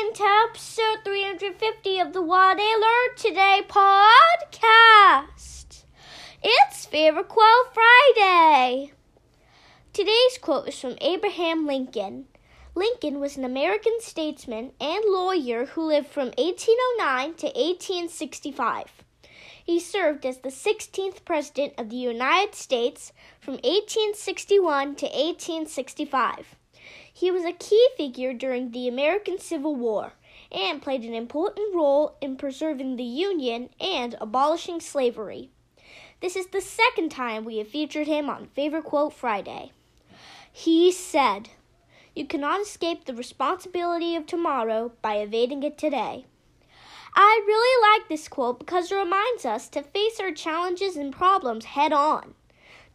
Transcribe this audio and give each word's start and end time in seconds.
Tuning 0.00 0.14
to 0.14 0.46
episode 0.48 0.98
350 1.04 1.98
of 1.98 2.12
the 2.12 2.22
What 2.22 2.56
I 2.58 3.08
Learned 3.08 3.18
Today 3.18 3.62
podcast. 3.68 5.84
It's 6.42 6.86
Favorite 6.86 7.28
Quote 7.28 7.74
Friday. 7.74 8.92
Today's 9.92 10.38
quote 10.40 10.68
is 10.68 10.78
from 10.78 10.96
Abraham 11.00 11.66
Lincoln. 11.66 12.26
Lincoln 12.74 13.20
was 13.20 13.36
an 13.36 13.44
American 13.44 14.00
statesman 14.00 14.72
and 14.80 15.04
lawyer 15.06 15.66
who 15.66 15.88
lived 15.88 16.08
from 16.08 16.28
1809 16.38 17.34
to 17.34 17.46
1865. 17.46 19.04
He 19.64 19.80
served 19.80 20.24
as 20.24 20.38
the 20.38 20.48
16th 20.48 21.24
President 21.24 21.74
of 21.76 21.90
the 21.90 21.96
United 21.96 22.54
States 22.54 23.12
from 23.38 23.54
1861 23.54 24.94
to 24.96 25.06
1865. 25.06 26.56
He 27.12 27.30
was 27.30 27.44
a 27.44 27.52
key 27.52 27.88
figure 27.96 28.32
during 28.32 28.70
the 28.70 28.88
American 28.88 29.38
Civil 29.38 29.74
War 29.74 30.14
and 30.52 30.82
played 30.82 31.02
an 31.04 31.14
important 31.14 31.74
role 31.74 32.16
in 32.20 32.36
preserving 32.36 32.96
the 32.96 33.04
Union 33.04 33.70
and 33.80 34.16
abolishing 34.20 34.80
slavery. 34.80 35.50
This 36.20 36.36
is 36.36 36.46
the 36.46 36.60
second 36.60 37.10
time 37.10 37.44
we 37.44 37.58
have 37.58 37.68
featured 37.68 38.06
him 38.06 38.28
on 38.28 38.48
Favorite 38.48 38.84
Quote 38.84 39.12
Friday. 39.12 39.72
He 40.52 40.92
said, 40.92 41.50
You 42.14 42.26
cannot 42.26 42.60
escape 42.60 43.04
the 43.04 43.14
responsibility 43.14 44.16
of 44.16 44.26
tomorrow 44.26 44.92
by 45.00 45.16
evading 45.16 45.62
it 45.62 45.78
today. 45.78 46.26
I 47.14 47.42
really 47.46 48.00
like 48.00 48.08
this 48.08 48.28
quote 48.28 48.58
because 48.58 48.92
it 48.92 48.96
reminds 48.96 49.44
us 49.44 49.68
to 49.68 49.82
face 49.82 50.20
our 50.20 50.32
challenges 50.32 50.96
and 50.96 51.12
problems 51.12 51.64
head 51.64 51.92
on. 51.92 52.34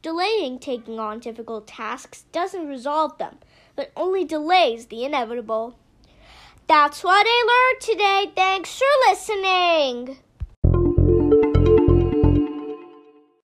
Delaying 0.06 0.60
taking 0.60 1.00
on 1.00 1.18
difficult 1.18 1.66
tasks 1.66 2.26
doesn't 2.32 2.68
resolve 2.68 3.18
them, 3.18 3.40
but 3.76 3.92
only 3.98 4.24
delays 4.24 4.86
the 4.86 5.04
inevitable. 5.04 5.80
That's 6.68 7.04
what 7.04 7.26
I 7.28 7.72
learned 7.74 7.82
today. 7.82 8.32
Thanks 8.36 8.78
for 8.78 9.10
listening. 9.10 10.20